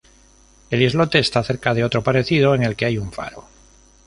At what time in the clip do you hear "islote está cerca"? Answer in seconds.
0.81-1.75